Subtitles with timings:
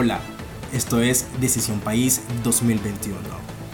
[0.00, 0.20] Hola,
[0.72, 3.18] esto es Decisión País 2021.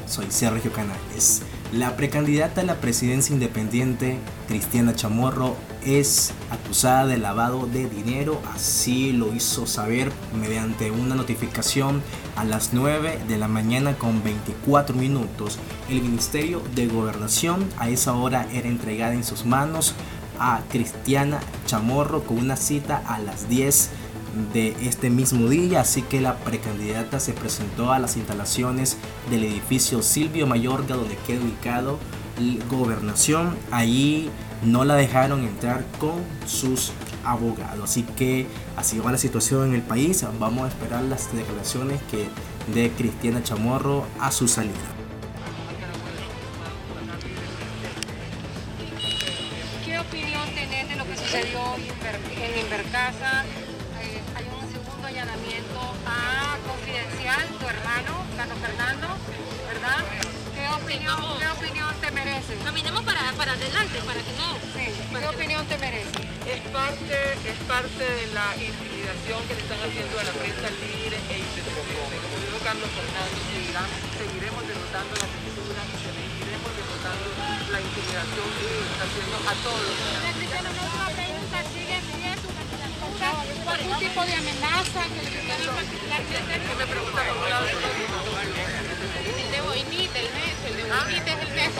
[0.06, 1.42] Soy Sergio Canales.
[1.70, 4.16] La precandidata a la presidencia independiente,
[4.48, 8.40] Cristiana Chamorro, es acusada de lavado de dinero.
[8.54, 10.10] Así lo hizo saber
[10.40, 12.02] mediante una notificación
[12.36, 15.58] a las 9 de la mañana con 24 minutos.
[15.90, 19.94] El Ministerio de Gobernación a esa hora era entregada en sus manos
[20.38, 23.90] a Cristiana Chamorro con una cita a las 10
[24.52, 28.96] de este mismo día, así que la precandidata se presentó a las instalaciones
[29.30, 31.98] del edificio Silvio Mayorga donde queda ubicado
[32.70, 33.56] gobernación.
[33.70, 34.30] Allí
[34.62, 36.92] no la dejaron entrar con sus
[37.24, 37.90] abogados.
[37.90, 40.24] Así que así va la situación en el país.
[40.38, 42.28] Vamos a esperar las declaraciones que
[42.72, 44.74] de Cristiana Chamorro a su salida.
[49.84, 53.44] ¿Qué opinión tenés de lo que sucedió en Invercasa?
[57.64, 59.08] Tu hermano, Carlos Fernando,
[59.72, 60.04] ¿verdad?
[60.52, 62.52] ¿Qué opinión, ¿qué opinión te merece?
[62.60, 64.48] Caminemos para, para adelante, para que no...
[64.76, 64.84] Sí.
[64.92, 66.20] ¿Qué opinión te merece?
[66.44, 71.16] Es parte, es parte de la intimidación que le están haciendo a la prensa libre
[71.16, 72.16] e independiente.
[72.20, 73.32] Como dijo Carlos Fernando,
[74.12, 77.26] seguiremos derrotando la censura, seguiremos derrotando
[77.72, 80.04] la intimidación que está haciendo a todos
[83.84, 86.60] algún tipo de amenaza que le particularmente?
[86.68, 91.52] ¿Qué me pregunta por lado El de Boinite, el mes, el de Boinite es el
[91.54, 91.70] mes.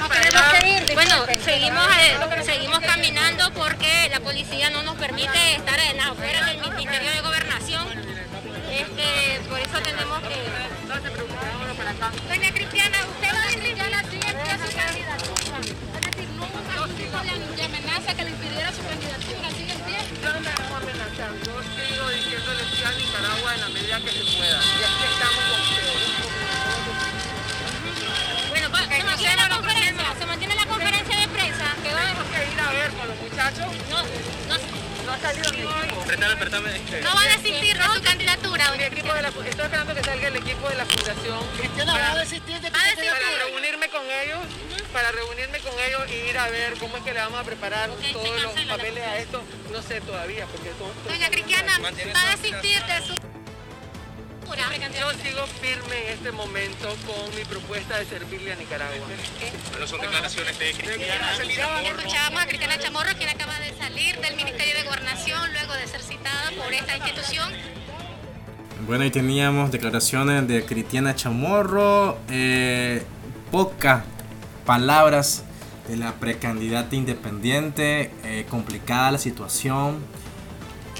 [0.00, 0.94] No queremos seguir.
[0.94, 6.46] Bueno, seguimos, eh, seguimos caminando porque la policía no nos permite estar en las afueras
[6.46, 7.86] del Ministerio de Gobernación.
[8.70, 10.36] Este, por eso tenemos que...
[10.88, 12.12] No se preocupe, vámonos para acá.
[12.28, 13.76] Doña Cristiana, usted va a decir
[33.36, 33.66] muchachos.
[33.90, 34.86] No, no.
[35.06, 36.04] No ha salido mi equipo.
[37.02, 38.72] No van a asistir de su candidatura.
[38.72, 41.46] Mi equipo de la, estoy esperando que salga el equipo de la fundación.
[41.58, 42.94] Cristiana va a desistir de Para
[43.46, 44.40] reunirme con ellos,
[44.92, 47.90] para reunirme con ellos y ir a ver cómo es que le vamos a preparar
[48.12, 49.42] todos los papeles a esto.
[49.70, 50.90] No sé todavía, porque son...
[51.04, 53.35] Doña Cristiana, va a desistir de su
[54.46, 59.06] yo sigo firme en este momento con mi propuesta de servirle a Nicaragua.
[59.70, 64.74] Bueno, son declaraciones de Cristiana Escuchábamos a Cristiana Chamorro, quien acaba de salir del Ministerio
[64.74, 67.52] de Gobernación luego de ser citada por esta institución.
[68.86, 73.02] Bueno, ahí teníamos declaraciones de Cristiana Chamorro, eh,
[73.50, 74.04] pocas
[74.64, 75.42] palabras
[75.88, 80.04] de la precandidata independiente, eh, complicada la situación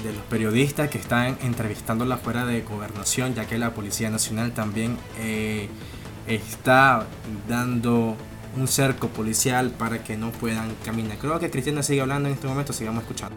[0.03, 4.97] de los periodistas que están entrevistándola fuera de gobernación, ya que la Policía Nacional también
[5.19, 5.69] eh,
[6.27, 7.05] está
[7.47, 8.15] dando
[8.55, 11.17] un cerco policial para que no puedan caminar.
[11.17, 13.35] Creo que Cristiana sigue hablando en este momento, sigamos escuchando.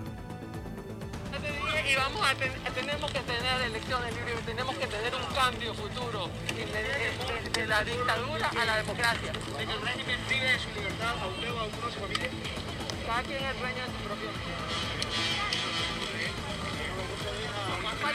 [1.90, 6.30] Y vamos a tenemos que tener elecciones libres, tenemos que tener un cambio futuro
[7.52, 9.32] de, la dictadura a la democracia.
[9.32, 12.30] ¿De que el régimen prive su libertad a usted o a uno de su familia?
[13.06, 14.30] Cada quien es dueño de su propio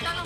[0.01, 0.25] Bueno.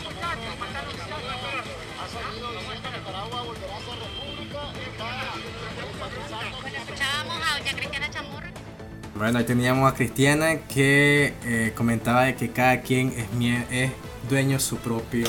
[9.15, 13.27] Bueno, ahí teníamos a Cristiana que eh, comentaba de que cada quien es,
[13.69, 13.91] es
[14.29, 15.27] dueño de su propio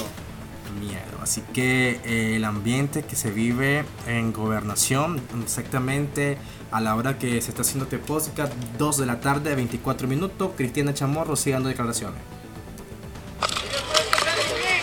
[0.78, 1.18] miedo.
[1.20, 6.38] Así que eh, el ambiente que se vive en gobernación, exactamente
[6.70, 10.52] a la hora que se está haciendo este podcast, 2 de la tarde, 24 minutos,
[10.56, 12.39] Cristiana Chamorro sigue dando declaraciones.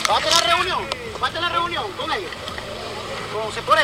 [0.10, 0.80] Aparte la reunión,
[1.16, 2.32] aparte la reunión con ellos.
[3.34, 3.82] Con se pone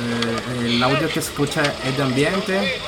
[0.00, 2.80] eh, el audio que escucha es de ambiente.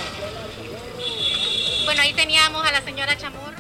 [1.85, 3.57] Bueno, ahí teníamos a la señora Chamorro.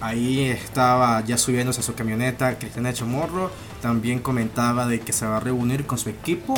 [0.00, 3.50] Ahí estaba ya subiéndose a su camioneta Cristiana Chamorro.
[3.82, 6.54] También comentaba de que se va a reunir con su equipo,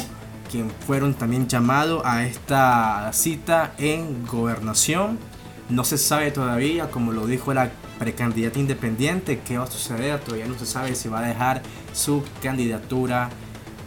[0.51, 5.19] quien fueron también llamados a esta cita en gobernación.
[5.69, 10.21] No se sabe todavía, como lo dijo la precandidata independiente, qué va a suceder.
[10.21, 13.31] Todavía no se sabe si va a dejar su candidatura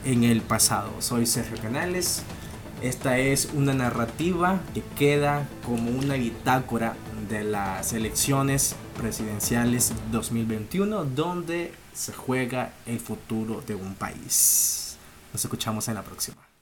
[0.03, 0.91] en el pasado.
[0.99, 2.23] Soy Sergio Canales.
[2.81, 6.95] Esta es una narrativa que queda como una bitácora
[7.29, 14.97] de las elecciones presidenciales 2021 donde se juega el futuro de un país.
[15.31, 16.48] Nos escuchamos en la próxima.